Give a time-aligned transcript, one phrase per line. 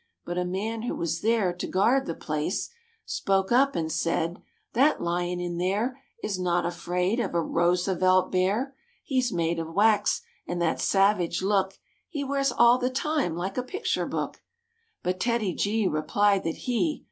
[0.25, 2.09] But a man who was there to guard
[3.29, 4.41] up and said,
[4.73, 10.23] "That lion in there Is not afraid of a Roosevelt Bear; He's made of wax,
[10.47, 11.77] and that savage look
[12.09, 14.41] He wears all the time like a picture book."
[15.03, 16.99] But TEDDY G replied that he.